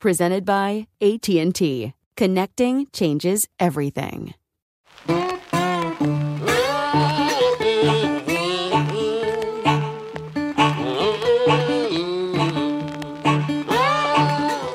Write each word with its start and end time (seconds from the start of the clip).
Presented 0.00 0.44
by 0.44 0.86
AT&T. 1.00 1.92
Connecting 2.16 2.86
changes 2.92 3.48
everything. 3.58 4.34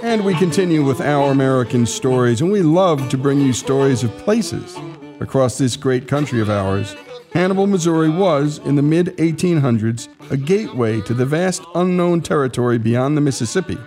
And 0.03 0.25
we 0.25 0.35
continue 0.35 0.83
with 0.83 0.99
our 0.99 1.31
American 1.31 1.85
stories, 1.85 2.41
and 2.41 2.51
we 2.51 2.61
love 2.61 3.07
to 3.07 3.17
bring 3.17 3.39
you 3.39 3.53
stories 3.53 4.03
of 4.03 4.11
places 4.17 4.77
across 5.21 5.57
this 5.57 5.77
great 5.77 6.09
country 6.09 6.41
of 6.41 6.49
ours. 6.49 6.97
Hannibal, 7.31 7.65
Missouri 7.65 8.09
was, 8.09 8.57
in 8.59 8.75
the 8.75 8.81
mid 8.81 9.07
1800s, 9.17 10.09
a 10.29 10.35
gateway 10.37 10.99
to 11.01 11.13
the 11.13 11.25
vast 11.25 11.63
unknown 11.75 12.19
territory 12.19 12.77
beyond 12.77 13.15
the 13.15 13.21
Mississippi, 13.21 13.77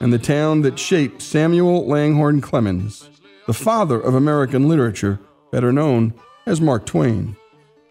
and 0.00 0.12
the 0.12 0.18
town 0.18 0.62
that 0.62 0.78
shaped 0.78 1.22
Samuel 1.22 1.86
Langhorne 1.86 2.40
Clemens, 2.40 3.10
the 3.46 3.54
father 3.54 4.00
of 4.00 4.14
American 4.14 4.68
literature, 4.68 5.18
better 5.50 5.72
known 5.72 6.14
as 6.46 6.60
Mark 6.60 6.86
Twain. 6.86 7.36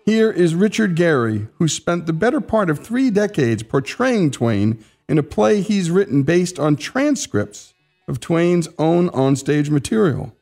Here 0.05 0.31
is 0.31 0.55
Richard 0.55 0.95
Garey, 0.95 1.49
who 1.57 1.67
spent 1.67 2.05
the 2.05 2.13
better 2.13 2.39
part 2.39 2.69
of 2.69 2.79
three 2.79 3.09
decades 3.09 3.63
portraying 3.63 4.31
Twain 4.31 4.83
in 5.09 5.17
a 5.17 5.23
play 5.23 5.61
he's 5.61 5.91
written 5.91 6.23
based 6.23 6.59
on 6.59 6.75
transcripts 6.75 7.73
of 8.07 8.19
Twain's 8.19 8.69
own 8.79 9.09
onstage 9.09 9.69
material. 9.69 10.33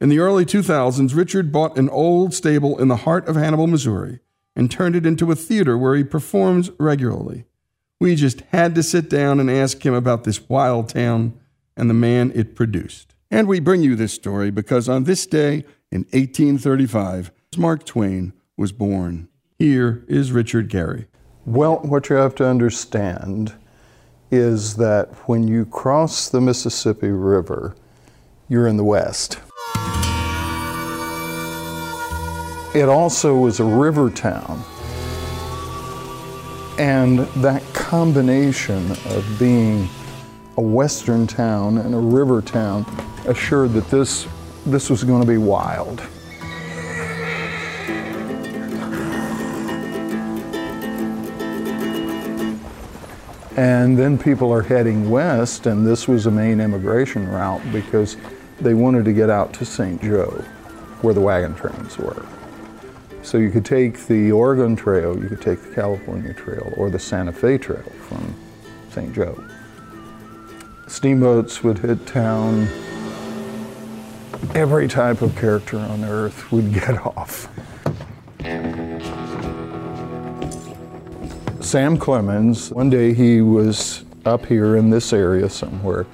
In 0.00 0.08
the 0.08 0.20
early 0.20 0.44
2000s, 0.44 1.16
Richard 1.16 1.50
bought 1.50 1.76
an 1.76 1.88
old 1.88 2.32
stable 2.32 2.78
in 2.78 2.86
the 2.86 2.96
heart 2.96 3.26
of 3.26 3.34
Hannibal, 3.34 3.66
Missouri, 3.66 4.20
and 4.54 4.70
turned 4.70 4.94
it 4.94 5.04
into 5.04 5.32
a 5.32 5.36
theater 5.36 5.76
where 5.76 5.96
he 5.96 6.04
performs 6.04 6.70
regularly. 6.78 7.44
We 8.00 8.14
just 8.14 8.42
had 8.52 8.76
to 8.76 8.82
sit 8.84 9.10
down 9.10 9.40
and 9.40 9.50
ask 9.50 9.84
him 9.84 9.92
about 9.92 10.22
this 10.22 10.48
wild 10.48 10.88
town 10.88 11.38
and 11.76 11.90
the 11.90 11.94
man 11.94 12.30
it 12.32 12.54
produced. 12.54 13.14
And 13.28 13.48
we 13.48 13.58
bring 13.58 13.82
you 13.82 13.96
this 13.96 14.12
story 14.12 14.52
because 14.52 14.88
on 14.88 15.04
this 15.04 15.26
day 15.26 15.64
in 15.90 16.02
1835, 16.12 17.32
Mark 17.56 17.84
Twain 17.84 18.32
was 18.56 18.70
born. 18.70 19.28
Here 19.58 20.04
is 20.06 20.30
Richard 20.30 20.70
Garey. 20.70 21.06
Well, 21.44 21.78
what 21.78 22.08
you 22.08 22.16
have 22.16 22.36
to 22.36 22.46
understand 22.46 23.54
is 24.30 24.76
that 24.76 25.08
when 25.26 25.48
you 25.48 25.64
cross 25.64 26.28
the 26.28 26.40
Mississippi 26.40 27.08
River, 27.08 27.74
you're 28.48 28.68
in 28.68 28.76
the 28.76 28.84
West. 28.84 29.40
It 32.76 32.88
also 32.88 33.34
was 33.34 33.58
a 33.58 33.64
river 33.64 34.08
town. 34.08 34.62
And 36.78 37.18
that 37.42 37.62
combination 37.74 38.92
of 38.92 39.36
being 39.36 39.88
a 40.56 40.60
western 40.60 41.26
town 41.26 41.78
and 41.78 41.92
a 41.92 41.98
river 41.98 42.40
town 42.40 42.86
assured 43.26 43.72
that 43.72 43.90
this, 43.90 44.28
this 44.64 44.88
was 44.88 45.02
going 45.02 45.20
to 45.20 45.26
be 45.26 45.38
wild. 45.38 46.00
And 53.56 53.98
then 53.98 54.16
people 54.16 54.52
are 54.52 54.62
heading 54.62 55.10
west, 55.10 55.66
and 55.66 55.84
this 55.84 56.06
was 56.06 56.26
a 56.26 56.30
main 56.30 56.60
immigration 56.60 57.26
route 57.28 57.60
because 57.72 58.16
they 58.60 58.74
wanted 58.74 59.04
to 59.06 59.12
get 59.12 59.30
out 59.30 59.52
to 59.54 59.64
St. 59.64 60.00
Joe, 60.00 60.44
where 61.02 61.12
the 61.12 61.20
wagon 61.20 61.56
trains 61.56 61.98
were. 61.98 62.24
So 63.28 63.36
you 63.36 63.50
could 63.50 63.66
take 63.66 64.06
the 64.06 64.32
Oregon 64.32 64.74
Trail, 64.74 65.14
you 65.14 65.28
could 65.28 65.42
take 65.42 65.60
the 65.60 65.74
California 65.74 66.32
Trail, 66.32 66.72
or 66.78 66.88
the 66.88 66.98
Santa 66.98 67.30
Fe 67.30 67.58
Trail 67.58 67.82
from 68.08 68.34
St. 68.88 69.14
Joe. 69.14 69.44
Steamboats 70.86 71.62
would 71.62 71.78
hit 71.78 72.06
town. 72.06 72.66
Every 74.54 74.88
type 74.88 75.20
of 75.20 75.36
character 75.36 75.78
on 75.78 76.04
earth 76.04 76.50
would 76.50 76.72
get 76.86 77.04
off. 77.04 77.50
Sam 81.60 81.98
Clemens, 81.98 82.70
one 82.70 82.88
day 82.88 83.12
he 83.12 83.42
was 83.42 84.06
up 84.24 84.46
here 84.46 84.76
in 84.76 84.88
this 84.88 85.12
area 85.12 85.50
somewhere 85.50 86.06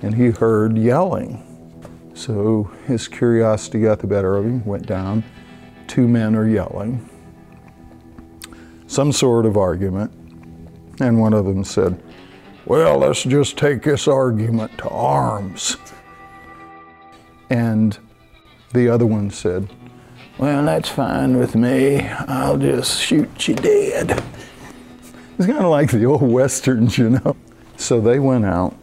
and 0.00 0.14
he 0.14 0.30
heard 0.30 0.78
yelling. 0.78 1.42
So 2.14 2.70
his 2.86 3.08
curiosity 3.08 3.80
got 3.80 3.98
the 3.98 4.06
better 4.06 4.36
of 4.36 4.44
him, 4.44 4.64
went 4.64 4.86
down. 4.86 5.24
Two 5.92 6.08
men 6.08 6.34
are 6.34 6.48
yelling. 6.48 7.06
Some 8.86 9.12
sort 9.12 9.44
of 9.44 9.58
argument. 9.58 10.10
And 11.00 11.20
one 11.20 11.34
of 11.34 11.44
them 11.44 11.64
said, 11.64 12.02
Well, 12.64 12.96
let's 12.96 13.24
just 13.24 13.58
take 13.58 13.82
this 13.82 14.08
argument 14.08 14.78
to 14.78 14.88
arms. 14.88 15.76
And 17.50 17.98
the 18.72 18.88
other 18.88 19.04
one 19.04 19.28
said, 19.28 19.68
Well, 20.38 20.64
that's 20.64 20.88
fine 20.88 21.36
with 21.36 21.54
me. 21.54 22.00
I'll 22.00 22.56
just 22.56 22.98
shoot 22.98 23.46
you 23.46 23.54
dead. 23.54 24.24
It's 25.36 25.46
kind 25.46 25.58
of 25.58 25.70
like 25.70 25.90
the 25.90 26.06
old 26.06 26.22
westerns, 26.22 26.96
you 26.96 27.10
know. 27.10 27.36
So 27.76 28.00
they 28.00 28.18
went 28.18 28.46
out, 28.46 28.74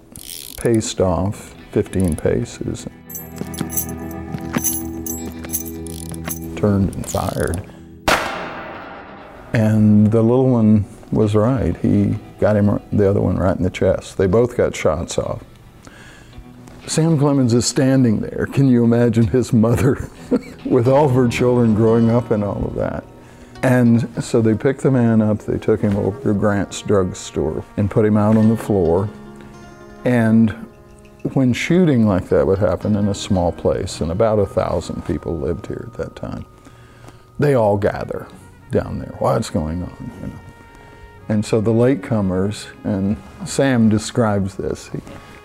paced 0.57 1.01
off 1.01 1.55
15 1.71 2.15
paces, 2.17 2.85
turned 6.59 6.93
and 6.95 7.09
fired. 7.09 7.63
And 9.53 10.11
the 10.11 10.21
little 10.21 10.49
one 10.49 10.85
was 11.11 11.35
right. 11.35 11.75
He 11.77 12.17
got 12.39 12.55
him 12.55 12.79
the 12.91 13.09
other 13.09 13.21
one 13.21 13.37
right 13.37 13.55
in 13.55 13.63
the 13.63 13.69
chest. 13.69 14.17
They 14.17 14.27
both 14.27 14.55
got 14.55 14.75
shots 14.75 15.17
off. 15.17 15.43
Sam 16.85 17.17
Clemens 17.17 17.53
is 17.53 17.65
standing 17.65 18.19
there. 18.19 18.47
Can 18.47 18.67
you 18.67 18.83
imagine 18.83 19.27
his 19.27 19.53
mother 19.53 20.09
with 20.65 20.87
all 20.87 21.05
of 21.05 21.11
her 21.11 21.27
children 21.27 21.75
growing 21.75 22.09
up 22.09 22.31
and 22.31 22.43
all 22.43 22.65
of 22.65 22.75
that? 22.75 23.03
And 23.61 24.23
so 24.23 24.41
they 24.41 24.55
picked 24.55 24.81
the 24.81 24.91
man 24.91 25.21
up, 25.21 25.39
they 25.39 25.57
took 25.57 25.81
him 25.81 25.97
over 25.97 26.19
to 26.21 26.33
Grant's 26.33 26.81
drugstore 26.81 27.63
and 27.77 27.91
put 27.91 28.05
him 28.05 28.17
out 28.17 28.37
on 28.37 28.49
the 28.49 28.57
floor. 28.57 29.09
And 30.05 30.68
when 31.33 31.53
shooting 31.53 32.07
like 32.07 32.29
that 32.29 32.47
would 32.47 32.59
happen 32.59 32.95
in 32.95 33.07
a 33.07 33.15
small 33.15 33.51
place, 33.51 34.01
and 34.01 34.11
about 34.11 34.39
a 34.39 34.45
thousand 34.45 35.05
people 35.05 35.37
lived 35.37 35.67
here 35.67 35.85
at 35.87 35.93
that 35.93 36.15
time, 36.15 36.45
they 37.37 37.53
all 37.53 37.77
gather 37.77 38.27
down 38.71 38.99
there. 38.99 39.13
What's 39.19 39.49
going 39.49 39.83
on? 39.83 40.11
You 40.21 40.27
know? 40.27 40.39
And 41.29 41.45
so 41.45 41.61
the 41.61 41.71
latecomers, 41.71 42.67
and 42.83 43.15
Sam 43.45 43.89
describes 43.89 44.55
this, 44.55 44.89
he, 44.89 44.97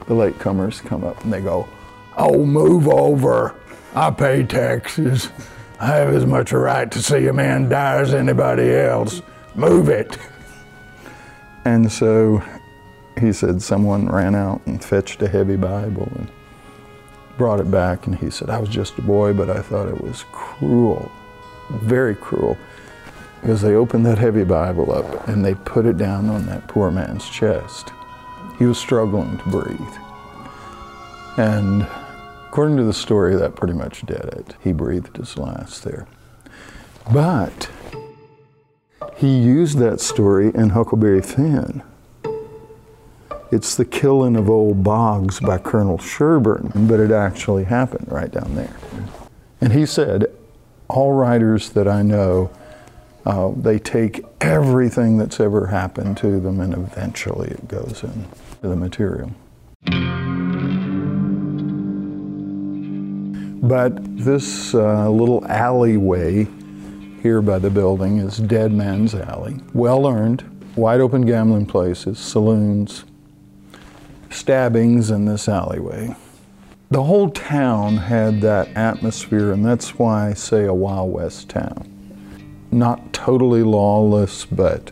the 0.06 0.14
latecomers 0.14 0.82
come 0.84 1.04
up 1.04 1.22
and 1.24 1.32
they 1.32 1.40
go, 1.40 1.68
Oh, 2.16 2.44
move 2.46 2.88
over. 2.88 3.54
I 3.94 4.10
pay 4.10 4.44
taxes. 4.44 5.30
I 5.80 5.86
have 5.86 6.14
as 6.14 6.24
much 6.24 6.52
a 6.52 6.58
right 6.58 6.90
to 6.90 7.02
see 7.02 7.26
a 7.26 7.32
man 7.32 7.68
die 7.68 7.96
as 7.96 8.14
anybody 8.14 8.72
else. 8.72 9.20
Move 9.54 9.88
it. 9.88 10.16
And 11.64 11.90
so 11.90 12.42
he 13.19 13.32
said 13.32 13.62
someone 13.62 14.08
ran 14.08 14.34
out 14.34 14.61
and 14.66 14.84
fetched 14.84 15.22
a 15.22 15.28
heavy 15.28 15.56
Bible 15.56 16.11
and 16.16 16.28
brought 17.38 17.61
it 17.61 17.70
back. 17.70 18.06
And 18.06 18.16
he 18.16 18.31
said, 18.31 18.50
I 18.50 18.58
was 18.58 18.69
just 18.69 18.99
a 18.99 19.02
boy, 19.02 19.32
but 19.32 19.50
I 19.50 19.62
thought 19.62 19.88
it 19.88 20.00
was 20.00 20.25
cruel, 20.32 21.11
very 21.70 22.14
cruel 22.14 22.56
because 23.40 23.61
they 23.61 23.75
opened 23.75 24.06
that 24.06 24.16
heavy 24.16 24.44
Bible 24.44 24.90
up 24.90 25.28
and 25.28 25.44
they 25.44 25.55
put 25.55 25.84
it 25.84 25.99
down 25.99 26.31
on 26.31 26.46
that 26.46 26.66
poor 26.66 26.90
man's 26.90 27.28
chest. 27.28 27.93
He 28.58 28.64
was 28.64 28.78
struggling 28.78 29.37
to 29.37 29.44
breathe. 29.50 29.78
And 31.37 31.87
according 32.46 32.76
to 32.78 32.84
the 32.84 32.93
story, 32.93 33.37
that 33.37 33.55
pretty 33.55 33.75
much 33.75 34.02
did 34.02 34.25
it. 34.25 34.55
He 34.62 34.72
breathed 34.72 35.17
his 35.17 35.37
last 35.37 35.84
there. 35.84 36.06
But 37.12 37.69
he 39.17 39.38
used 39.38 39.78
that 39.78 40.00
story 40.00 40.50
in 40.55 40.70
Huckleberry 40.70 41.20
Finn. 41.20 41.82
It's 43.54 43.76
the 43.76 43.84
killing 43.84 44.34
of 44.34 44.50
old 44.50 44.82
Boggs 44.82 45.38
by 45.38 45.58
Colonel 45.58 45.96
Sherburne, 45.96 46.72
but 46.88 46.98
it 46.98 47.12
actually 47.12 47.62
happened 47.62 48.10
right 48.10 48.28
down 48.28 48.56
there. 48.56 48.74
And 49.60 49.72
he 49.72 49.86
said, 49.86 50.26
all 50.88 51.12
writers 51.12 51.70
that 51.70 51.86
I 51.86 52.02
know 52.02 52.50
uh, 53.24 53.52
they 53.56 53.78
take 53.78 54.24
everything 54.40 55.18
that's 55.18 55.38
ever 55.38 55.68
happened 55.68 56.16
to 56.16 56.40
them 56.40 56.58
and 56.58 56.74
eventually 56.74 57.46
it 57.46 57.68
goes 57.68 58.02
into 58.02 58.26
the 58.60 58.74
material. 58.74 59.30
But 63.62 63.92
this 64.18 64.74
uh, 64.74 65.08
little 65.08 65.46
alleyway 65.46 66.48
here 67.22 67.40
by 67.40 67.60
the 67.60 67.70
building 67.70 68.18
is 68.18 68.38
Dead 68.38 68.72
Man's 68.72 69.14
Alley. 69.14 69.60
Well 69.74 70.08
earned, 70.08 70.42
wide 70.74 71.00
open 71.00 71.24
gambling 71.24 71.66
places, 71.66 72.18
saloons, 72.18 73.04
stabbings 74.34 75.10
in 75.10 75.25
this 75.25 75.48
alleyway. 75.48 76.14
The 76.90 77.02
whole 77.02 77.31
town 77.31 77.96
had 77.96 78.40
that 78.42 78.69
atmosphere, 78.76 79.52
and 79.52 79.64
that's 79.64 79.98
why 79.98 80.28
I 80.28 80.34
say 80.34 80.64
a 80.64 80.75
Wild 80.75 81.12
West 81.12 81.48
town 81.48 81.94
not 82.75 83.12
totally 83.12 83.62
lawless, 83.62 84.44
but 84.44 84.90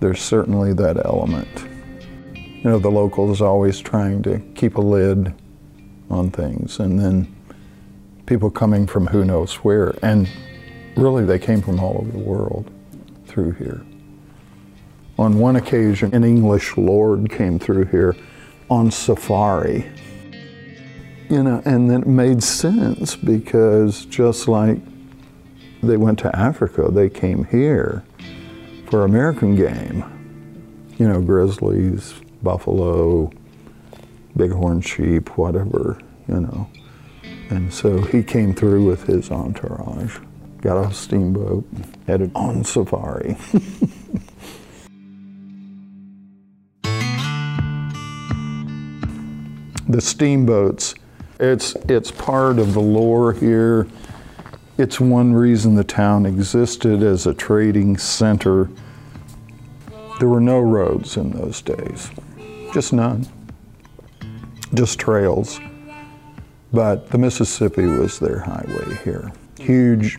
there's 0.00 0.20
certainly 0.20 0.72
that 0.72 1.04
element. 1.04 1.66
You 2.34 2.70
know, 2.70 2.78
the 2.78 2.90
locals 2.90 3.40
always 3.40 3.80
trying 3.80 4.22
to 4.22 4.38
keep 4.54 4.76
a 4.76 4.80
lid 4.80 5.34
on 6.10 6.30
things, 6.30 6.80
and 6.80 6.98
then 6.98 7.34
people 8.26 8.50
coming 8.50 8.86
from 8.86 9.06
who 9.06 9.24
knows 9.24 9.56
where. 9.56 9.94
And 10.02 10.28
really, 10.96 11.24
they 11.24 11.38
came 11.38 11.60
from 11.60 11.78
all 11.78 11.98
over 11.98 12.10
the 12.10 12.18
world 12.18 12.70
through 13.26 13.52
here. 13.52 13.84
On 15.18 15.38
one 15.38 15.56
occasion, 15.56 16.14
an 16.14 16.24
English 16.24 16.76
lord 16.76 17.30
came 17.30 17.58
through 17.58 17.84
here 17.86 18.16
on 18.72 18.90
safari. 18.90 19.86
You 21.28 21.42
know, 21.42 21.62
and 21.66 21.90
that 21.90 22.06
made 22.06 22.42
sense 22.42 23.16
because 23.16 24.06
just 24.06 24.48
like 24.48 24.78
they 25.82 25.98
went 25.98 26.18
to 26.20 26.34
Africa, 26.34 26.88
they 26.90 27.10
came 27.10 27.44
here 27.44 28.02
for 28.88 29.04
American 29.04 29.56
game. 29.56 30.04
You 30.98 31.08
know, 31.08 31.20
grizzlies, 31.20 32.14
buffalo, 32.42 33.30
bighorn 34.36 34.80
sheep, 34.80 35.36
whatever, 35.36 35.98
you 36.28 36.40
know. 36.40 36.68
And 37.50 37.72
so 37.72 38.00
he 38.00 38.22
came 38.22 38.54
through 38.54 38.86
with 38.86 39.04
his 39.04 39.30
entourage, 39.30 40.18
got 40.62 40.82
a 40.82 40.94
steamboat, 40.94 41.66
headed 42.06 42.30
on 42.34 42.64
safari. 42.64 43.36
the 49.92 50.00
steamboats, 50.00 50.94
it's, 51.38 51.74
it's 51.88 52.10
part 52.10 52.58
of 52.58 52.74
the 52.74 52.80
lore 52.80 53.32
here 53.32 53.86
it's 54.78 54.98
one 54.98 55.34
reason 55.34 55.74
the 55.74 55.84
town 55.84 56.24
existed 56.24 57.02
as 57.02 57.26
a 57.26 57.34
trading 57.34 57.98
center. 57.98 58.70
There 60.18 60.28
were 60.28 60.40
no 60.40 60.60
roads 60.60 61.18
in 61.18 61.30
those 61.30 61.60
days, 61.60 62.10
just 62.72 62.92
none, 62.92 63.26
just 64.72 64.98
trails. 64.98 65.60
But 66.72 67.10
the 67.10 67.18
Mississippi 67.18 67.84
was 67.84 68.18
their 68.18 68.38
highway 68.38 68.98
here. 69.04 69.30
Huge 69.58 70.18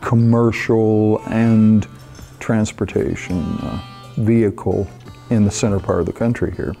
commercial 0.00 1.22
and 1.28 1.86
transportation 2.40 3.40
uh, 3.58 3.80
vehicle 4.16 4.90
in 5.30 5.44
the 5.44 5.50
center 5.50 5.78
part 5.78 6.00
of 6.00 6.06
the 6.06 6.12
country 6.12 6.52
here. 6.56 6.74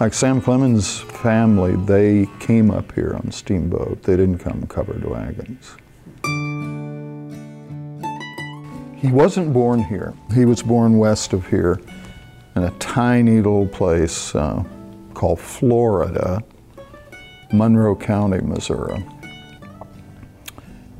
Like 0.00 0.14
Sam 0.14 0.40
Clemens' 0.40 1.00
family, 1.00 1.74
they 1.74 2.28
came 2.38 2.70
up 2.70 2.92
here 2.92 3.14
on 3.16 3.32
steamboat. 3.32 4.04
They 4.04 4.14
didn't 4.14 4.38
come 4.38 4.64
covered 4.68 5.04
wagons. 5.04 5.74
He 8.96 9.08
wasn't 9.10 9.52
born 9.52 9.82
here. 9.82 10.14
He 10.32 10.44
was 10.44 10.62
born 10.62 10.98
west 10.98 11.32
of 11.32 11.48
here 11.48 11.80
in 12.54 12.62
a 12.62 12.70
tiny 12.78 13.38
little 13.38 13.66
place 13.66 14.36
uh, 14.36 14.62
called 15.14 15.40
Florida, 15.40 16.44
Monroe 17.52 17.96
County, 17.96 18.40
Missouri. 18.40 19.04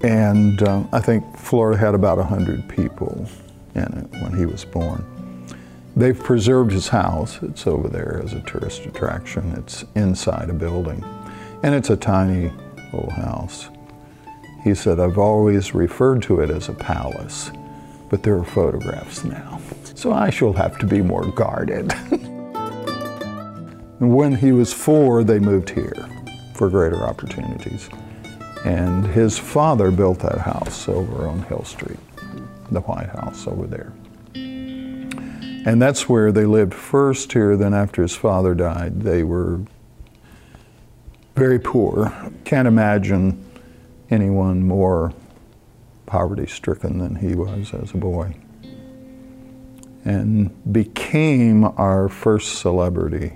And 0.02 0.60
uh, 0.60 0.82
I 0.92 0.98
think 0.98 1.36
Florida 1.36 1.78
had 1.78 1.94
about 1.94 2.18
100 2.18 2.68
people 2.68 3.28
in 3.76 3.82
it 3.82 4.22
when 4.22 4.36
he 4.36 4.44
was 4.44 4.64
born. 4.64 5.04
They've 5.98 6.16
preserved 6.16 6.70
his 6.70 6.86
house. 6.86 7.42
It's 7.42 7.66
over 7.66 7.88
there 7.88 8.22
as 8.24 8.32
a 8.32 8.40
tourist 8.42 8.86
attraction. 8.86 9.52
It's 9.58 9.84
inside 9.96 10.48
a 10.48 10.52
building. 10.52 11.02
And 11.64 11.74
it's 11.74 11.90
a 11.90 11.96
tiny 11.96 12.52
little 12.92 13.10
house. 13.10 13.68
He 14.62 14.76
said, 14.76 15.00
I've 15.00 15.18
always 15.18 15.74
referred 15.74 16.22
to 16.22 16.40
it 16.40 16.50
as 16.50 16.68
a 16.68 16.72
palace, 16.72 17.50
but 18.10 18.22
there 18.22 18.38
are 18.38 18.44
photographs 18.44 19.24
now. 19.24 19.60
So 19.96 20.12
I 20.12 20.30
shall 20.30 20.52
have 20.52 20.78
to 20.78 20.86
be 20.86 21.02
more 21.02 21.26
guarded. 21.32 21.92
when 23.98 24.36
he 24.36 24.52
was 24.52 24.72
four, 24.72 25.24
they 25.24 25.40
moved 25.40 25.70
here 25.70 26.08
for 26.54 26.70
greater 26.70 27.02
opportunities. 27.02 27.90
And 28.64 29.04
his 29.04 29.36
father 29.36 29.90
built 29.90 30.20
that 30.20 30.38
house 30.38 30.88
over 30.88 31.26
on 31.26 31.42
Hill 31.42 31.64
Street, 31.64 31.98
the 32.70 32.82
White 32.82 33.08
House 33.08 33.48
over 33.48 33.66
there. 33.66 33.92
And 35.66 35.82
that's 35.82 36.08
where 36.08 36.32
they 36.32 36.46
lived 36.46 36.72
first 36.74 37.32
here, 37.32 37.56
then 37.56 37.74
after 37.74 38.02
his 38.02 38.14
father 38.16 38.54
died, 38.54 39.02
they 39.02 39.22
were 39.22 39.60
very 41.36 41.58
poor. 41.58 42.12
Can't 42.44 42.66
imagine 42.68 43.44
anyone 44.10 44.62
more 44.62 45.12
poverty 46.06 46.46
stricken 46.46 46.98
than 46.98 47.16
he 47.16 47.34
was 47.34 47.74
as 47.74 47.92
a 47.92 47.96
boy. 47.98 48.34
and 50.04 50.72
became 50.72 51.64
our 51.64 52.08
first 52.08 52.58
celebrity 52.60 53.32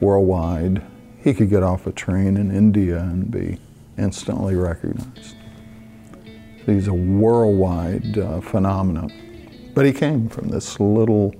worldwide. 0.00 0.82
He 1.22 1.32
could 1.34 1.48
get 1.50 1.62
off 1.62 1.86
a 1.86 1.92
train 1.92 2.36
in 2.36 2.50
India 2.54 2.98
and 2.98 3.30
be 3.30 3.58
instantly 3.98 4.54
recognized. 4.56 5.36
He's 6.66 6.88
a 6.88 6.92
worldwide 6.94 8.18
uh, 8.18 8.40
phenomenon. 8.42 9.10
But 9.74 9.86
he 9.86 9.92
came 9.92 10.28
from 10.28 10.48
this 10.48 10.80
little, 10.80 11.34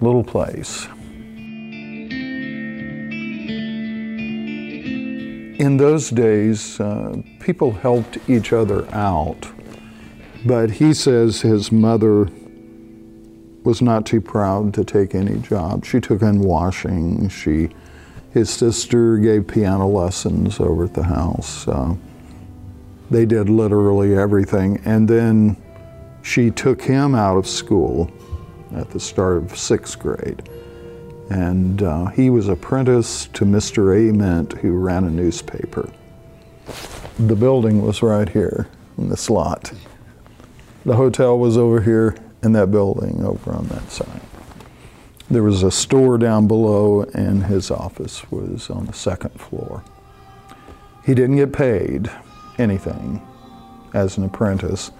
little 0.00 0.24
place. 0.24 0.86
In 5.58 5.76
those 5.76 6.10
days, 6.10 6.78
uh, 6.78 7.16
people 7.40 7.72
helped 7.72 8.18
each 8.28 8.52
other 8.52 8.86
out. 8.94 9.48
But 10.46 10.70
he 10.70 10.94
says 10.94 11.40
his 11.40 11.72
mother 11.72 12.28
was 13.64 13.82
not 13.82 14.06
too 14.06 14.20
proud 14.20 14.72
to 14.74 14.84
take 14.84 15.14
any 15.14 15.38
job. 15.38 15.84
She 15.84 16.00
took 16.00 16.22
in 16.22 16.40
washing. 16.40 17.28
She, 17.28 17.70
his 18.30 18.50
sister 18.50 19.18
gave 19.18 19.48
piano 19.48 19.88
lessons 19.88 20.60
over 20.60 20.84
at 20.84 20.94
the 20.94 21.02
house. 21.02 21.66
Uh, 21.66 21.96
they 23.10 23.26
did 23.26 23.48
literally 23.48 24.16
everything. 24.16 24.80
And 24.84 25.08
then 25.08 25.56
she 26.28 26.50
took 26.50 26.82
him 26.82 27.14
out 27.14 27.38
of 27.38 27.46
school 27.46 28.10
at 28.76 28.90
the 28.90 29.00
start 29.00 29.38
of 29.38 29.56
sixth 29.56 29.98
grade. 29.98 30.46
And 31.30 31.82
uh, 31.82 32.06
he 32.06 32.28
was 32.28 32.48
apprenticed 32.48 33.32
to 33.34 33.46
Mr. 33.46 33.96
Ament, 33.96 34.52
who 34.58 34.72
ran 34.72 35.04
a 35.04 35.10
newspaper. 35.10 35.90
The 37.18 37.34
building 37.34 37.80
was 37.82 38.02
right 38.02 38.28
here 38.28 38.68
in 38.98 39.08
this 39.08 39.30
lot. 39.30 39.72
The 40.84 40.96
hotel 40.96 41.38
was 41.38 41.56
over 41.56 41.80
here, 41.80 42.14
in 42.42 42.52
that 42.52 42.70
building 42.70 43.24
over 43.24 43.52
on 43.52 43.66
that 43.68 43.90
side. 43.90 44.20
There 45.30 45.42
was 45.42 45.62
a 45.62 45.70
store 45.70 46.18
down 46.18 46.46
below, 46.46 47.02
and 47.14 47.44
his 47.44 47.70
office 47.70 48.30
was 48.30 48.68
on 48.68 48.84
the 48.84 48.92
second 48.92 49.40
floor. 49.40 49.82
He 51.04 51.14
didn't 51.14 51.36
get 51.36 51.52
paid 51.54 52.10
anything 52.58 53.26
as 53.94 54.18
an 54.18 54.24
apprentice, 54.24 54.90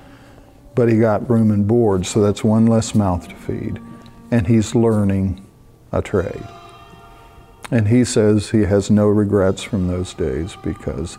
but 0.79 0.89
he 0.89 0.97
got 0.97 1.29
room 1.29 1.51
and 1.51 1.67
board, 1.67 2.07
so 2.07 2.21
that's 2.21 2.45
one 2.45 2.65
less 2.65 2.95
mouth 2.95 3.27
to 3.27 3.35
feed. 3.35 3.81
And 4.31 4.47
he's 4.47 4.77
learning 4.77 5.45
a 5.91 6.01
trade. 6.01 6.47
And 7.73 7.89
he 7.89 8.05
says 8.05 8.51
he 8.51 8.63
has 8.63 8.89
no 8.89 9.09
regrets 9.09 9.61
from 9.65 9.89
those 9.89 10.15
days 10.15 10.55
because 10.63 11.19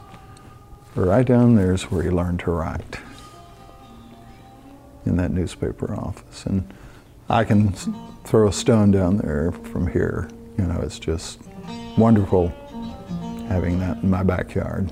right 0.96 1.28
down 1.28 1.56
there 1.56 1.74
is 1.74 1.92
where 1.92 2.04
he 2.04 2.10
learned 2.10 2.40
to 2.40 2.52
write 2.52 3.00
in 5.06 5.18
that 5.18 5.32
newspaper 5.32 5.94
office. 5.94 6.46
And 6.46 6.74
I 7.30 7.44
can 7.44 7.74
throw 8.24 8.48
a 8.48 8.54
stone 8.54 8.92
down 8.92 9.18
there 9.18 9.52
from 9.52 9.88
here. 9.88 10.30
You 10.58 10.68
know, 10.68 10.80
it's 10.82 11.00
just 11.00 11.42
wonderful 11.98 12.48
having 13.50 13.78
that 13.82 13.98
in 14.04 14.10
my 14.10 14.24
backyard. 14.24 14.90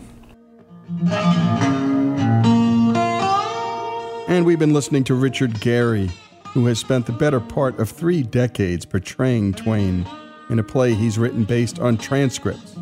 And 4.28 4.46
we've 4.46 4.60
been 4.60 4.74
listening 4.74 5.06
to 5.06 5.16
Richard 5.16 5.54
Garey, 5.62 6.12
who 6.48 6.66
has 6.66 6.80
spent 6.80 7.06
the 7.06 7.14
better 7.14 7.40
part 7.40 7.80
of 7.80 7.90
three 7.90 8.24
decades 8.24 8.86
portraying 8.86 9.54
Twain 9.54 10.06
in 10.50 10.60
a 10.60 10.64
play 10.64 10.94
he's 10.94 11.18
written 11.18 11.46
based 11.46 11.80
on 11.80 11.98
transcripts 11.98 12.76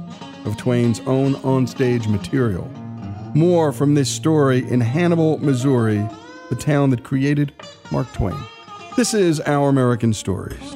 of 0.45 0.57
Twain's 0.57 1.01
own 1.01 1.35
onstage 1.35 2.07
material. 2.07 2.65
More 3.35 3.71
from 3.71 3.93
this 3.93 4.09
story 4.09 4.67
in 4.67 4.81
Hannibal, 4.81 5.37
Missouri, 5.37 6.03
the 6.49 6.55
town 6.55 6.89
that 6.89 7.03
created 7.03 7.53
Mark 7.91 8.11
Twain. 8.13 8.37
This 8.97 9.13
is 9.13 9.39
Our 9.41 9.69
American 9.69 10.13
Stories. 10.13 10.75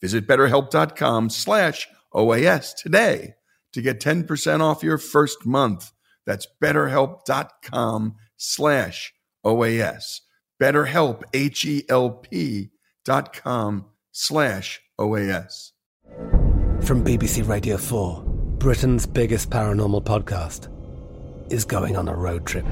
Visit 0.00 0.26
betterhelp.com 0.26 1.30
slash 1.30 1.88
OAS 2.14 2.74
today 2.76 3.34
to 3.72 3.82
get 3.82 4.00
10% 4.00 4.60
off 4.60 4.82
your 4.82 4.98
first 4.98 5.44
month. 5.44 5.92
That's 6.26 6.46
betterhelp.com 6.62 8.16
slash 8.36 9.12
OAS. 9.44 10.20
BetterHelp, 10.60 11.22
H-E-L-P 11.32 12.70
dot 13.04 13.32
com 13.32 13.86
slash 14.12 14.80
OAS. 15.00 15.72
From 16.82 17.04
BBC 17.04 17.48
Radio 17.48 17.76
4, 17.76 18.22
Britain's 18.58 19.06
biggest 19.06 19.50
paranormal 19.50 20.04
podcast 20.04 20.68
is 21.52 21.64
going 21.64 21.96
on 21.96 22.08
a 22.08 22.14
road 22.14 22.46
trip. 22.46 22.66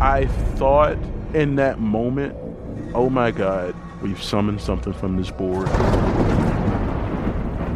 I 0.00 0.26
thought 0.56 0.98
in 1.32 1.56
that 1.56 1.78
moment, 1.78 2.36
oh 2.94 3.08
my 3.08 3.30
God, 3.30 3.74
we've 4.02 4.22
summoned 4.22 4.60
something 4.60 4.92
from 4.92 5.16
this 5.16 5.30
board. 5.30 5.68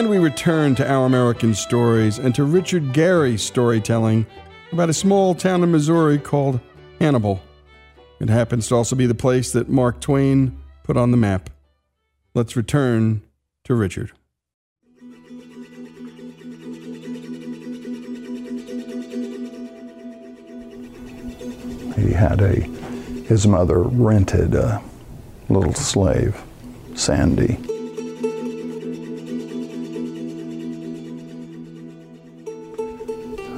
And 0.00 0.08
we 0.08 0.16
return 0.16 0.74
to 0.76 0.90
Our 0.90 1.04
American 1.04 1.52
Stories 1.52 2.16
and 2.16 2.34
to 2.34 2.44
Richard 2.44 2.94
Garey's 2.94 3.42
storytelling 3.42 4.24
about 4.72 4.88
a 4.88 4.94
small 4.94 5.34
town 5.34 5.62
in 5.62 5.70
Missouri 5.70 6.18
called 6.18 6.58
Hannibal. 6.98 7.42
It 8.18 8.30
happens 8.30 8.66
to 8.68 8.76
also 8.76 8.96
be 8.96 9.04
the 9.04 9.14
place 9.14 9.52
that 9.52 9.68
Mark 9.68 10.00
Twain 10.00 10.58
put 10.84 10.96
on 10.96 11.10
the 11.10 11.18
map. 11.18 11.50
Let's 12.32 12.56
return 12.56 13.20
to 13.64 13.74
Richard. 13.74 14.12
He 21.94 22.14
had 22.14 22.40
a, 22.40 22.54
his 23.28 23.46
mother 23.46 23.80
rented 23.82 24.54
a 24.54 24.82
little 25.50 25.74
slave, 25.74 26.42
Sandy. 26.94 27.58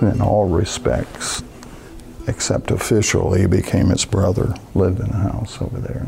In 0.02 0.20
all 0.20 0.48
respects, 0.48 1.44
except 2.26 2.72
official, 2.72 3.34
he 3.34 3.46
became 3.46 3.92
its 3.92 4.04
brother, 4.04 4.52
lived 4.74 4.98
in 4.98 5.06
a 5.06 5.16
house 5.16 5.62
over 5.62 5.78
there. 5.78 6.04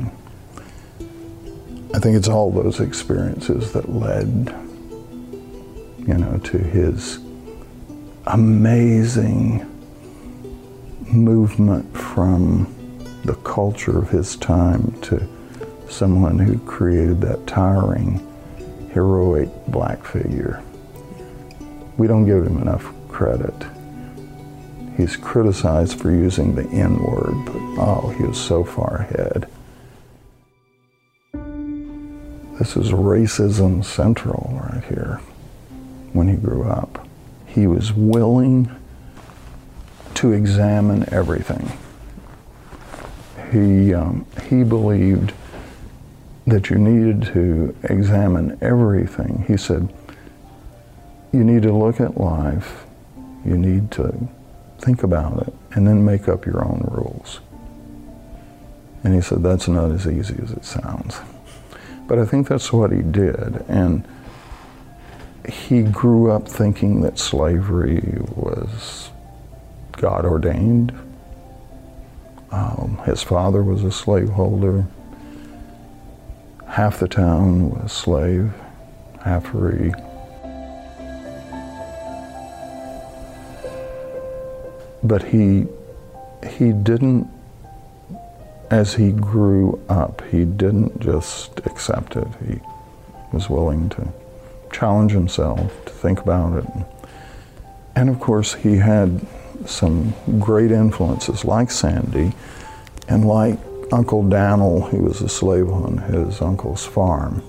I 1.95 2.01
think 2.01 2.17
it's 2.17 2.27
all 2.27 2.51
those 2.51 2.81
experiences 2.81 3.73
that 3.73 3.89
led, 3.89 4.53
you 6.09 6.15
know, 6.15 6.41
to 6.43 6.59
his 6.59 7.21
amazing 8.27 9.65
movement 11.07 11.97
from 11.97 12.67
the 13.25 13.35
culture 13.45 13.97
of 13.97 14.11
his 14.11 14.35
time 14.35 14.91
to 15.03 15.25
someone 15.89 16.37
who 16.37 16.59
created 16.67 17.21
that 17.21 17.47
towering, 17.47 18.21
heroic 18.93 19.49
black 19.69 20.05
figure. 20.05 20.65
We 21.97 22.09
don't 22.09 22.27
give 22.27 22.45
him 22.45 22.61
enough 22.61 22.93
credit. 23.09 23.55
He's 24.97 25.17
criticized 25.17 26.01
for 26.01 26.11
using 26.11 26.55
the 26.55 26.69
N 26.69 27.03
word, 27.03 27.45
but 27.47 27.57
oh, 27.83 28.15
he 28.17 28.25
was 28.25 28.39
so 28.39 28.63
far 28.63 29.09
ahead. 29.09 29.49
This 32.59 32.77
is 32.77 32.93
racism 32.93 33.85
central 33.85 34.61
right 34.63 34.85
here 34.85 35.21
when 36.13 36.29
he 36.29 36.37
grew 36.37 36.63
up. 36.63 37.07
He 37.47 37.67
was 37.67 37.93
willing 37.93 38.71
to 40.15 40.33
examine 40.33 41.13
everything. 41.13 41.77
He, 43.51 43.93
um, 43.93 44.27
he 44.49 44.63
believed 44.63 45.33
that 46.47 46.71
you 46.71 46.79
needed 46.79 47.23
to 47.33 47.75
examine 47.85 48.57
everything. 48.61 49.45
He 49.49 49.57
said, 49.57 49.93
you 51.33 51.43
need 51.43 51.63
to 51.63 51.73
look 51.73 52.01
at 52.01 52.17
life, 52.17 52.85
you 53.45 53.59
need 53.59 53.91
to 53.93 54.29
think 54.85 55.03
about 55.03 55.47
it, 55.47 55.55
and 55.73 55.87
then 55.87 56.05
make 56.05 56.29
up 56.29 56.45
your 56.45 56.65
own 56.65 56.87
rules. 56.91 57.41
And 59.03 59.15
he 59.15 59.21
said, 59.21 59.43
that's 59.43 59.69
not 59.69 59.91
as 59.91 60.07
easy 60.07 60.37
as 60.43 60.51
it 60.51 60.65
sounds. 60.65 61.21
But 62.07 62.19
I 62.19 62.25
think 62.25 62.49
that's 62.49 62.73
what 62.73 62.93
he 62.93 63.03
did. 63.03 63.65
And 63.69 64.07
he 65.49 65.83
grew 65.83 66.31
up 66.31 66.49
thinking 66.49 67.01
that 67.03 67.19
slavery 67.19 68.19
was 68.35 69.11
God 69.93 70.25
ordained. 70.25 70.93
Um, 72.51 73.01
his 73.05 73.23
father 73.23 73.63
was 73.63 73.85
a 73.85 73.91
slaveholder. 73.93 74.87
Half 76.67 77.01
the 77.01 77.09
town 77.09 77.71
was 77.71 77.93
slave, 77.93 78.53
half 79.23 79.47
free. 79.47 79.93
But 85.05 85.23
he, 85.23 85.67
he 86.49 86.73
didn't, 86.73 87.29
as 88.71 88.95
he 88.95 89.13
grew 89.13 89.81
up, 89.89 90.23
he 90.31 90.45
didn't 90.45 90.99
just 91.01 91.61
accept 91.67 92.17
it. 92.17 92.27
He 92.49 92.61
was 93.33 93.51
willing 93.51 93.91
to 93.91 94.09
challenge 94.73 95.13
himself, 95.13 95.85
to 95.85 95.93
think 95.93 96.21
about 96.21 96.57
it. 96.65 96.67
And 97.95 98.09
of 98.09 98.19
course, 98.19 98.55
he 98.55 98.77
had 98.79 99.21
some 99.67 100.15
great 100.41 100.73
influences 100.73 101.45
like 101.45 101.71
Sandy 101.71 102.33
and 103.07 103.27
like 103.27 103.59
Uncle 103.93 104.23
Dan'l, 104.23 104.89
who 104.89 105.03
was 105.03 105.21
a 105.21 105.29
slave 105.29 105.69
on 105.69 105.99
his 105.99 106.41
uncle's 106.41 106.85
farm, 106.85 107.43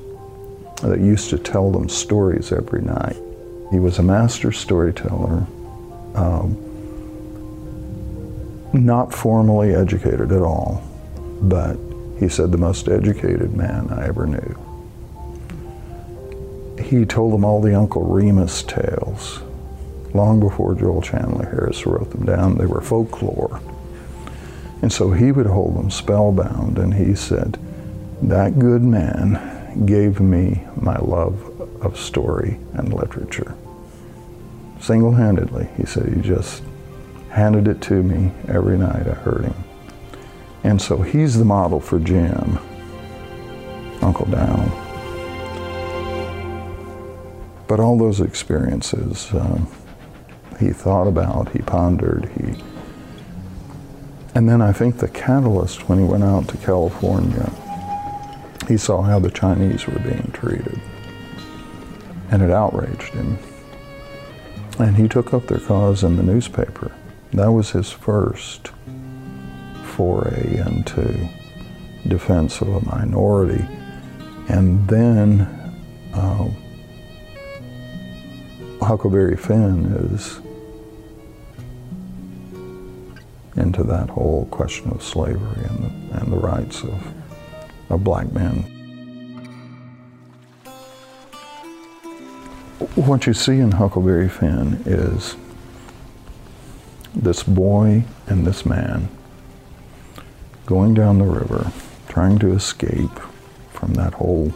that 0.81 0.99
used 0.99 1.29
to 1.29 1.37
tell 1.37 1.71
them 1.71 1.89
stories 1.89 2.51
every 2.51 2.81
night. 2.81 3.15
He 3.71 3.79
was 3.79 3.97
a 3.97 4.03
master 4.03 4.51
storyteller, 4.51 5.47
um, 6.13 6.57
not 8.77 9.13
formally 9.13 9.73
educated 9.73 10.31
at 10.31 10.41
all, 10.41 10.83
but 11.41 11.77
he 12.19 12.29
said 12.29 12.51
the 12.51 12.57
most 12.57 12.87
educated 12.87 13.55
man 13.55 13.89
I 13.89 14.07
ever 14.07 14.25
knew. 14.25 14.61
He 16.81 17.05
told 17.05 17.33
them 17.33 17.43
all 17.43 17.61
the 17.61 17.75
Uncle 17.75 18.03
Remus 18.03 18.63
tales 18.63 19.41
long 20.13 20.39
before 20.39 20.75
Joel 20.75 21.01
Chandler 21.01 21.45
Harris 21.45 21.85
wrote 21.85 22.11
them 22.11 22.25
down. 22.25 22.57
They 22.57 22.65
were 22.65 22.81
folklore. 22.81 23.59
And 24.81 24.91
so 24.91 25.11
he 25.11 25.31
would 25.31 25.47
hold 25.47 25.77
them 25.77 25.89
spellbound, 25.89 26.77
and 26.77 26.93
he 26.93 27.15
said, 27.15 27.57
That 28.21 28.59
good 28.59 28.83
man 28.83 29.85
gave 29.85 30.19
me 30.21 30.63
my 30.75 30.97
love 30.97 31.51
of 31.81 31.97
story 31.97 32.59
and 32.73 32.93
literature. 32.93 33.55
Single 34.79 35.13
handedly, 35.13 35.67
he 35.77 35.85
said, 35.85 36.13
he 36.13 36.21
just 36.21 36.63
handed 37.35 37.67
it 37.67 37.81
to 37.81 38.01
me 38.01 38.31
every 38.47 38.77
night 38.77 39.05
I 39.07 39.13
heard 39.13 39.43
him. 39.43 39.63
And 40.63 40.81
so 40.81 41.01
he's 41.01 41.37
the 41.37 41.43
model 41.43 41.81
for 41.81 41.99
Jim, 41.99 42.57
Uncle 44.01 44.25
Dan'l. 44.27 44.71
But 47.67 47.81
all 47.81 47.97
those 47.97 48.21
experiences, 48.21 49.27
um, 49.33 49.67
he 50.61 50.69
thought 50.69 51.07
about, 51.07 51.51
he 51.51 51.59
pondered, 51.59 52.31
he. 52.37 52.55
And 54.33 54.47
then 54.47 54.61
I 54.61 54.71
think 54.71 54.97
the 54.97 55.09
catalyst 55.09 55.89
when 55.89 55.99
he 55.99 56.05
went 56.05 56.23
out 56.23 56.47
to 56.49 56.57
California, 56.57 57.51
he 58.69 58.77
saw 58.77 59.01
how 59.01 59.19
the 59.19 59.29
Chinese 59.29 59.85
were 59.87 59.99
being 59.99 60.31
treated. 60.33 60.79
And 62.31 62.41
it 62.41 62.51
outraged 62.51 63.13
him. 63.13 63.37
And 64.79 64.95
he 64.95 65.09
took 65.09 65.33
up 65.33 65.47
their 65.47 65.59
cause 65.59 66.01
in 66.01 66.15
the 66.15 66.23
newspaper. 66.23 66.93
That 67.35 67.51
was 67.51 67.71
his 67.71 67.91
first 67.91 68.71
foray 69.83 70.63
into 70.65 71.29
defense 72.07 72.61
of 72.61 72.69
a 72.69 72.79
minority. 72.85 73.67
And 74.47 74.87
then 74.87 75.41
uh, 76.13 76.47
Huckleberry 78.81 79.35
Finn 79.35 79.85
is 80.13 80.39
into 83.57 83.83
that 83.83 84.09
whole 84.09 84.45
question 84.45 84.91
of 84.91 85.03
slavery 85.03 85.65
and 85.69 85.83
the, 85.83 86.19
and 86.19 86.31
the 86.31 86.37
rights 86.37 86.83
of, 86.83 87.13
of 87.89 88.01
black 88.01 88.31
men. 88.31 88.61
What 92.95 93.27
you 93.27 93.33
see 93.33 93.59
in 93.59 93.71
Huckleberry 93.71 94.29
Finn 94.29 94.81
is 94.85 95.35
this 97.15 97.43
boy 97.43 98.03
and 98.27 98.45
this 98.45 98.65
man 98.65 99.09
going 100.65 100.93
down 100.93 101.19
the 101.19 101.25
river, 101.25 101.71
trying 102.07 102.39
to 102.39 102.51
escape 102.51 103.19
from 103.71 103.93
that 103.93 104.13
whole. 104.15 104.51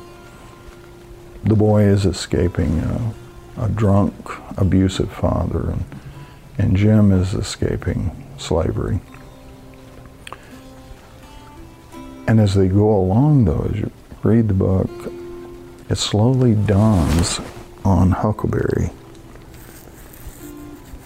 The 1.43 1.55
boy 1.55 1.83
is 1.83 2.05
escaping 2.05 2.79
a, 2.79 3.13
a 3.57 3.69
drunk, 3.69 4.13
abusive 4.57 5.11
father, 5.11 5.69
and 5.69 5.85
and 6.59 6.75
Jim 6.75 7.13
is 7.13 7.33
escaping 7.33 8.11
slavery. 8.37 8.99
And 12.27 12.39
as 12.39 12.53
they 12.53 12.67
go 12.67 12.95
along, 12.95 13.45
though, 13.45 13.71
as 13.73 13.79
you 13.79 13.91
read 14.23 14.49
the 14.49 14.53
book, 14.53 14.89
it 15.89 15.95
slowly 15.95 16.53
dawns 16.53 17.39
on 17.85 18.11
Huckleberry. 18.11 18.91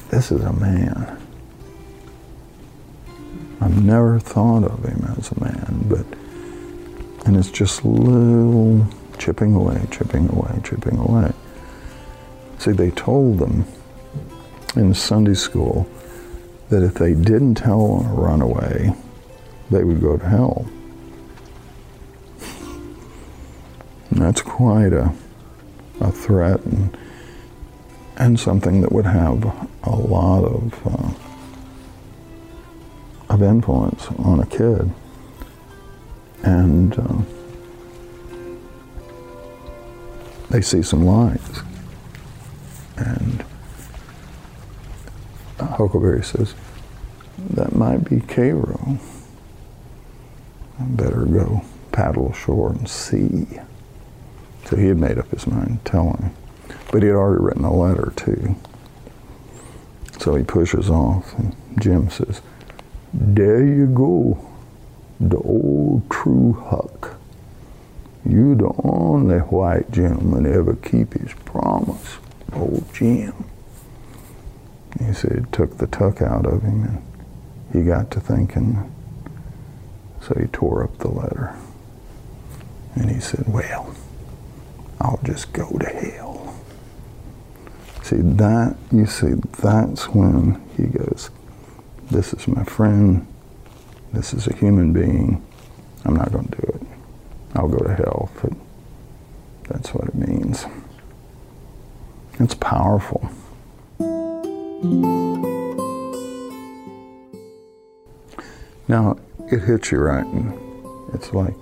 This 0.09 0.31
is 0.31 0.41
a 0.41 0.51
man. 0.51 1.22
I've 3.63 3.81
never 3.81 4.19
thought 4.19 4.65
of 4.65 4.83
him 4.83 5.15
as 5.17 5.31
a 5.31 5.39
man, 5.39 5.85
but, 5.87 6.05
and 7.25 7.37
it's 7.37 7.49
just 7.49 7.85
little 7.85 8.85
chipping 9.17 9.55
away, 9.55 9.87
chipping 9.89 10.27
away, 10.29 10.59
chipping 10.65 10.97
away. 10.97 11.31
See, 12.57 12.71
they 12.73 12.91
told 12.91 13.39
them 13.39 13.65
in 14.75 14.93
Sunday 14.93 15.33
school 15.33 15.87
that 16.67 16.83
if 16.83 16.95
they 16.95 17.13
didn't 17.13 17.55
tell 17.55 18.01
a 18.05 18.13
runaway, 18.13 18.93
they 19.71 19.85
would 19.85 20.01
go 20.01 20.17
to 20.17 20.27
hell. 20.27 20.67
And 24.09 24.21
that's 24.21 24.41
quite 24.41 24.91
a, 24.91 25.13
a 26.01 26.11
threat 26.11 26.59
and, 26.65 26.97
and 28.17 28.37
something 28.37 28.81
that 28.81 28.91
would 28.91 29.05
have 29.05 29.41
a 29.83 29.95
lot 29.95 30.43
of, 30.43 30.85
uh, 30.85 31.32
of 33.33 33.41
influence 33.41 34.07
on 34.19 34.39
a 34.39 34.45
kid. 34.45 34.91
And 36.43 36.99
uh, 36.99 37.21
they 40.51 40.61
see 40.61 40.83
some 40.83 41.03
lights. 41.03 41.61
And 42.95 43.43
Huckleberry 45.59 46.23
says, 46.23 46.53
that 47.49 47.75
might 47.75 48.07
be 48.07 48.19
Cairo. 48.21 48.99
I 50.79 50.83
better 50.83 51.25
go 51.25 51.63
paddle 51.91 52.31
ashore 52.31 52.69
and 52.71 52.87
see. 52.87 53.47
So 54.65 54.75
he 54.75 54.87
had 54.87 54.97
made 54.97 55.17
up 55.17 55.29
his 55.31 55.47
mind 55.47 55.83
tell 55.85 56.13
him. 56.13 56.31
But 56.91 57.01
he 57.01 57.07
had 57.07 57.15
already 57.15 57.43
written 57.43 57.65
a 57.65 57.75
letter 57.75 58.13
too. 58.15 58.55
So 60.19 60.35
he 60.35 60.43
pushes 60.43 60.89
off 60.89 61.33
and 61.37 61.55
Jim 61.79 62.09
says, 62.11 62.41
There 63.13 63.63
you 63.63 63.87
go, 63.87 64.43
the 65.19 65.37
old 65.37 66.09
true 66.09 66.53
Huck. 66.53 67.17
You 68.25 68.55
the 68.55 68.71
only 68.83 69.37
white 69.37 69.91
gentleman 69.91 70.45
ever 70.45 70.75
keep 70.75 71.13
his 71.13 71.33
promise, 71.45 72.17
old 72.53 72.85
Jim. 72.93 73.33
He 74.99 75.13
said 75.13 75.51
took 75.51 75.77
the 75.77 75.87
tuck 75.87 76.21
out 76.21 76.45
of 76.45 76.61
him 76.63 76.83
and 76.83 77.03
he 77.73 77.83
got 77.83 78.11
to 78.11 78.19
thinking. 78.19 78.91
So 80.21 80.35
he 80.39 80.47
tore 80.47 80.83
up 80.83 80.97
the 80.99 81.09
letter. 81.09 81.55
And 82.95 83.09
he 83.09 83.19
said, 83.19 83.45
Well, 83.47 83.93
I'll 85.01 85.19
just 85.23 85.51
go 85.51 85.69
to 85.69 85.85
hell. 85.85 86.55
See, 88.03 88.17
that, 88.17 88.75
you 88.91 89.05
see, 89.05 89.33
that's 89.61 90.09
when 90.09 90.61
he 90.77 90.83
goes, 90.83 91.29
This 92.13 92.31
is 92.31 92.47
my 92.47 92.63
friend. 92.63 93.25
This 94.13 94.35
is 94.35 94.45
a 94.45 94.53
human 94.53 94.93
being. 94.93 95.43
I'm 96.05 96.15
not 96.15 96.31
going 96.31 96.47
to 96.47 96.61
do 96.61 96.67
it. 96.75 96.81
I'll 97.55 97.67
go 97.67 97.79
to 97.79 97.91
hell. 97.91 98.29
But 98.39 98.53
that's 99.67 99.95
what 99.95 100.09
it 100.09 100.13
means. 100.13 100.63
It's 102.39 102.53
powerful. 102.53 103.27
Now, 108.87 109.17
it 109.51 109.61
hits 109.63 109.91
you 109.91 109.97
right, 109.97 110.23
and 110.23 110.53
it's 111.15 111.33
like, 111.33 111.55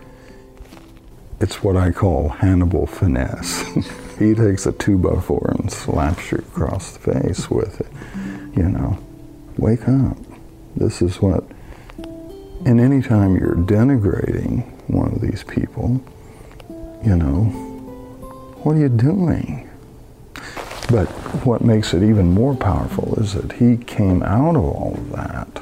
it's 1.39 1.63
what 1.63 1.77
I 1.77 1.91
call 1.91 2.27
Hannibal 2.27 2.87
finesse. 2.87 3.61
he 4.19 4.35
takes 4.35 4.65
a 4.65 4.73
two 4.73 4.97
by 4.97 5.17
four 5.21 5.55
and 5.57 5.71
slaps 5.71 6.29
you 6.33 6.39
across 6.39 6.97
the 6.97 7.13
face 7.13 7.49
with 7.49 7.79
it. 7.79 7.87
You 8.57 8.67
know, 8.67 8.99
wake 9.57 9.87
up. 9.87 10.17
This 10.75 11.01
is 11.01 11.21
what, 11.21 11.43
and 12.65 12.79
anytime 12.79 13.35
you're 13.35 13.55
denigrating 13.55 14.69
one 14.87 15.11
of 15.11 15.21
these 15.21 15.43
people, 15.43 16.01
you 17.03 17.15
know, 17.15 17.45
what 18.63 18.75
are 18.75 18.79
you 18.79 18.89
doing? 18.89 19.69
But 20.89 21.07
what 21.45 21.61
makes 21.61 21.93
it 21.93 22.03
even 22.03 22.31
more 22.31 22.55
powerful 22.55 23.15
is 23.15 23.33
that 23.33 23.53
he 23.53 23.77
came 23.77 24.23
out 24.23 24.55
of 24.55 24.63
all 24.63 24.93
of 24.95 25.11
that 25.11 25.61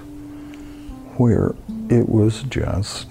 where 1.17 1.55
it 1.89 2.09
was 2.09 2.43
just 2.43 3.07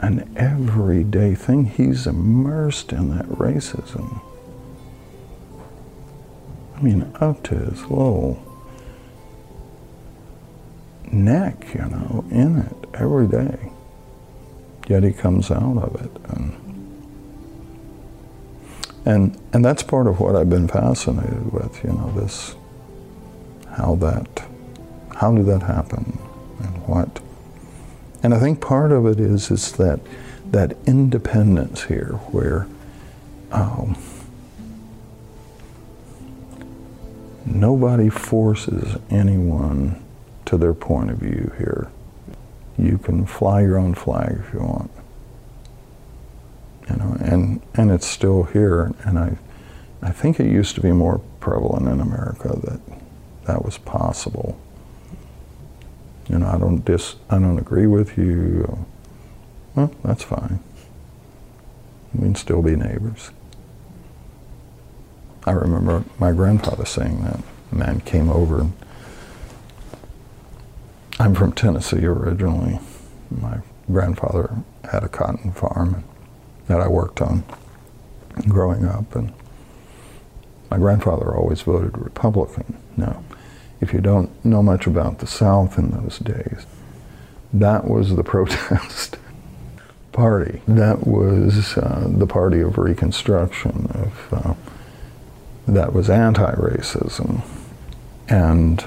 an 0.00 0.32
everyday 0.36 1.34
thing. 1.34 1.66
He's 1.66 2.06
immersed 2.06 2.92
in 2.92 3.16
that 3.16 3.26
racism. 3.26 4.20
I 6.76 6.80
mean, 6.80 7.12
up 7.20 7.42
to 7.44 7.54
his 7.56 7.82
little 7.82 8.42
neck, 11.12 11.74
you 11.74 11.80
know, 11.80 12.24
in 12.30 12.58
it 12.58 12.88
every 12.94 13.26
day. 13.26 13.70
Yet 14.88 15.02
he 15.02 15.12
comes 15.12 15.50
out 15.50 15.76
of 15.78 15.94
it. 16.04 16.10
And, 16.30 16.56
and, 19.04 19.40
and 19.52 19.64
that's 19.64 19.82
part 19.82 20.06
of 20.06 20.20
what 20.20 20.34
I've 20.34 20.50
been 20.50 20.68
fascinated 20.68 21.52
with, 21.52 21.82
you 21.84 21.92
know, 21.92 22.12
this, 22.16 22.56
how 23.76 23.94
that, 23.96 24.44
how 25.16 25.34
did 25.34 25.46
that 25.46 25.62
happen 25.62 26.18
and 26.60 26.86
what 26.86 27.20
and 28.22 28.32
I 28.32 28.38
think 28.38 28.60
part 28.60 28.92
of 28.92 29.06
it 29.06 29.18
is 29.18 29.50
is 29.50 29.72
that 29.72 30.00
that 30.46 30.76
independence 30.86 31.84
here, 31.84 32.20
where 32.30 32.68
um, 33.50 33.96
nobody 37.44 38.08
forces 38.08 38.96
anyone 39.10 40.02
to 40.52 40.58
their 40.58 40.74
point 40.74 41.10
of 41.10 41.16
view 41.16 41.50
here. 41.56 41.90
You 42.76 42.98
can 42.98 43.24
fly 43.24 43.62
your 43.62 43.78
own 43.78 43.94
flag 43.94 44.38
if 44.46 44.52
you 44.52 44.60
want. 44.60 44.90
You 46.90 46.96
know, 46.96 47.16
and 47.20 47.62
and 47.72 47.90
it's 47.90 48.06
still 48.06 48.42
here, 48.42 48.92
and 49.02 49.18
I 49.18 49.38
I 50.02 50.10
think 50.10 50.38
it 50.38 50.46
used 50.46 50.74
to 50.74 50.82
be 50.82 50.92
more 50.92 51.22
prevalent 51.40 51.88
in 51.88 52.00
America 52.00 52.48
that 52.64 52.80
that 53.46 53.64
was 53.64 53.78
possible. 53.78 54.60
You 56.28 56.38
know, 56.38 56.48
I 56.48 56.58
don't 56.58 56.84
dis, 56.84 57.16
I 57.30 57.38
don't 57.38 57.58
agree 57.58 57.86
with 57.86 58.18
you. 58.18 58.84
Well, 59.74 59.90
that's 60.04 60.22
fine. 60.22 60.60
We 62.14 62.24
can 62.24 62.34
still 62.34 62.60
be 62.60 62.76
neighbors. 62.76 63.30
I 65.44 65.52
remember 65.52 66.04
my 66.18 66.32
grandfather 66.32 66.84
saying 66.84 67.24
that. 67.24 67.40
A 67.70 67.74
man 67.74 68.00
came 68.00 68.28
over. 68.28 68.68
I'm 71.22 71.36
from 71.36 71.52
Tennessee 71.52 72.04
originally. 72.04 72.80
My 73.30 73.58
grandfather 73.88 74.56
had 74.90 75.04
a 75.04 75.08
cotton 75.08 75.52
farm 75.52 76.02
that 76.66 76.80
I 76.80 76.88
worked 76.88 77.22
on 77.22 77.44
growing 78.48 78.86
up, 78.86 79.14
and 79.14 79.32
my 80.68 80.78
grandfather 80.78 81.32
always 81.32 81.60
voted 81.60 81.96
Republican. 81.96 82.76
Now, 82.96 83.22
if 83.80 83.92
you 83.92 84.00
don't 84.00 84.44
know 84.44 84.64
much 84.64 84.88
about 84.88 85.20
the 85.20 85.28
South 85.28 85.78
in 85.78 85.92
those 85.92 86.18
days, 86.18 86.66
that 87.52 87.88
was 87.88 88.16
the 88.16 88.24
protest 88.34 89.16
party. 90.10 90.60
That 90.66 91.06
was 91.06 91.78
uh, 91.78 92.04
the 92.08 92.26
party 92.26 92.60
of 92.60 92.78
Reconstruction, 92.78 93.92
of, 93.94 94.32
uh, 94.32 94.54
that 95.68 95.92
was 95.92 96.10
anti-racism. 96.10 97.42
And 98.28 98.84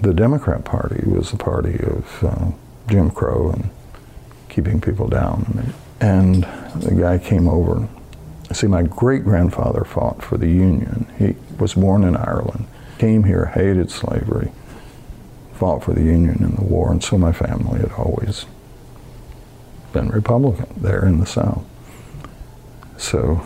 the 0.00 0.14
Democrat 0.14 0.64
Party 0.64 1.02
was 1.06 1.30
the 1.30 1.36
party 1.36 1.78
of 1.82 2.24
uh, 2.24 2.50
Jim 2.88 3.10
Crow 3.10 3.50
and 3.50 3.70
keeping 4.48 4.80
people 4.80 5.08
down. 5.08 5.72
And 6.00 6.44
the 6.74 6.94
guy 6.94 7.18
came 7.18 7.48
over. 7.48 7.88
See, 8.52 8.66
my 8.66 8.82
great-grandfather 8.82 9.84
fought 9.84 10.22
for 10.22 10.38
the 10.38 10.48
Union. 10.48 11.06
He 11.18 11.34
was 11.58 11.74
born 11.74 12.04
in 12.04 12.16
Ireland 12.16 12.66
came 12.98 13.24
here, 13.24 13.46
hated 13.46 13.90
slavery, 13.90 14.50
fought 15.54 15.82
for 15.84 15.92
the 15.92 16.02
Union 16.02 16.42
in 16.42 16.56
the 16.56 16.64
war, 16.64 16.90
and 16.90 17.02
so 17.02 17.16
my 17.16 17.32
family 17.32 17.80
had 17.80 17.92
always 17.92 18.44
been 19.92 20.08
Republican 20.08 20.68
there 20.76 21.06
in 21.06 21.20
the 21.20 21.26
South. 21.26 21.64
So 22.96 23.40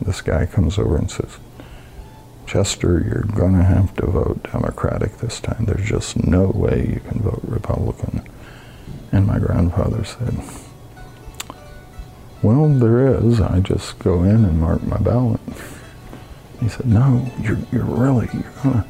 this 0.00 0.20
guy 0.20 0.46
comes 0.46 0.78
over 0.78 0.96
and 0.96 1.10
says, 1.10 1.38
Chester, 2.46 3.02
you're 3.04 3.24
going 3.36 3.56
to 3.56 3.64
have 3.64 3.94
to 3.96 4.06
vote 4.06 4.42
Democratic 4.52 5.18
this 5.18 5.40
time. 5.40 5.64
There's 5.64 5.88
just 5.88 6.26
no 6.26 6.46
way 6.46 6.92
you 6.94 7.00
can 7.00 7.20
vote 7.20 7.40
Republican. 7.42 8.26
And 9.12 9.26
my 9.26 9.38
grandfather 9.38 10.04
said, 10.04 10.38
Well, 12.42 12.68
there 12.68 13.06
is. 13.16 13.40
I 13.40 13.60
just 13.60 13.98
go 13.98 14.22
in 14.22 14.44
and 14.44 14.60
mark 14.60 14.82
my 14.84 14.98
ballot. 14.98 15.40
He 16.60 16.68
said, 16.68 16.86
no, 16.86 17.30
you're, 17.42 17.58
you're 17.70 17.84
really, 17.84 18.28
you're 18.32 18.52
gonna, 18.62 18.86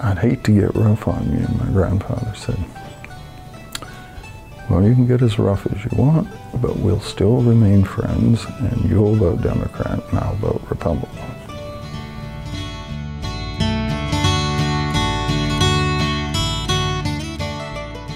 I'd 0.00 0.18
hate 0.18 0.42
to 0.44 0.52
get 0.52 0.74
rough 0.74 1.06
on 1.06 1.30
you. 1.30 1.46
My 1.58 1.70
grandfather 1.70 2.34
said, 2.34 2.58
Well, 4.70 4.82
you 4.82 4.94
can 4.94 5.06
get 5.06 5.20
as 5.20 5.38
rough 5.38 5.66
as 5.66 5.84
you 5.84 5.90
want, 5.98 6.28
but 6.62 6.76
we'll 6.76 7.00
still 7.00 7.42
remain 7.42 7.84
friends, 7.84 8.46
and 8.60 8.88
you'll 8.88 9.16
vote 9.16 9.42
Democrat, 9.42 10.02
and 10.08 10.18
I'll 10.18 10.36
vote 10.36 10.62
Republican. 10.70 11.35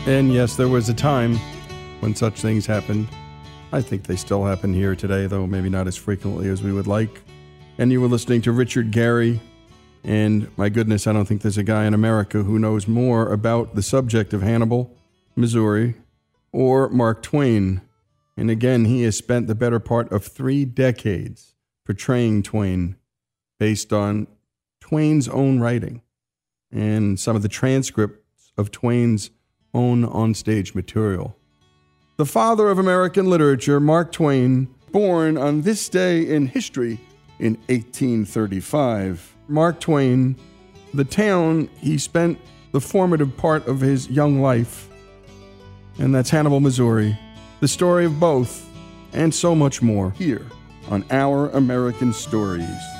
And 0.07 0.33
yes, 0.33 0.57
there 0.57 0.69
was 0.69 0.89
a 0.89 0.95
time 0.95 1.37
when 2.01 2.15
such 2.15 2.41
things 2.41 2.65
happened. 2.65 3.07
I 3.71 3.83
think 3.83 4.05
they 4.05 4.17
still 4.17 4.45
happen 4.45 4.73
here 4.73 4.97
today, 4.97 5.27
though 5.27 5.47
maybe 5.47 5.69
not 5.69 5.87
as 5.87 5.97
frequently 5.97 6.49
as 6.49 6.63
we 6.63 6.73
would 6.73 6.87
like. 6.87 7.21
And 7.77 7.93
you 7.93 8.01
were 8.01 8.09
listening 8.09 8.41
to 8.43 8.53
Richard 8.53 8.91
Garey. 8.91 9.41
And 10.03 10.51
my 10.57 10.71
goodness, 10.71 11.07
I 11.07 11.13
don't 11.13 11.27
think 11.27 11.43
there's 11.43 11.59
a 11.59 11.63
guy 11.63 11.85
in 11.85 11.93
America 11.93 12.43
who 12.43 12.59
knows 12.59 12.89
more 12.89 13.31
about 13.31 13.75
the 13.75 13.83
subject 13.83 14.33
of 14.33 14.41
Hannibal, 14.43 14.97
Missouri, 15.37 15.95
or 16.51 16.89
Mark 16.89 17.23
Twain. 17.23 17.83
And 18.37 18.51
again, 18.51 18.87
he 18.87 19.03
has 19.03 19.17
spent 19.19 19.49
the 19.49 19.55
better 19.55 19.79
part 19.79 20.11
of 20.11 20.25
three 20.25 20.65
decades 20.65 21.55
portraying 21.85 22.43
Twain 22.43 22.97
based 23.59 23.93
on 23.93 24.27
Twain's 24.81 25.29
own 25.29 25.61
writing 25.61 26.01
and 26.73 27.21
some 27.21 27.37
of 27.37 27.43
the 27.43 27.49
transcripts 27.49 28.53
of 28.57 28.71
Twain's 28.71 29.31
own 29.75 30.07
onstage 30.07 30.75
material. 30.75 31.37
The 32.17 32.27
father 32.27 32.69
of 32.69 32.79
American 32.79 33.31
literature, 33.31 33.81
Mark 33.81 34.13
Twain, 34.13 34.69
born 34.93 35.39
on 35.39 35.63
this 35.63 35.89
day 35.89 36.23
in 36.29 36.47
history 36.47 37.01
in 37.39 37.55
1835. 37.69 39.37
Mark 39.49 39.81
Twain, 39.81 40.37
the 40.93 41.05
town 41.05 41.69
he 41.79 41.97
spent 41.99 42.39
the 42.73 42.81
formative 42.81 43.37
part 43.37 43.67
of 43.67 43.81
his 43.81 44.09
young 44.11 44.41
life, 44.41 44.89
and 45.99 46.15
that's 46.15 46.31
Hannibal, 46.31 46.61
Missouri. 46.61 47.19
The 47.61 47.69
story 47.69 48.05
of 48.05 48.21
both, 48.21 48.69
and 49.13 49.35
so 49.35 49.55
much 49.55 49.83
more, 49.83 50.13
here 50.13 50.47
on 50.89 51.05
Our 51.11 51.49
American 51.51 52.13
Stories. 52.13 53.00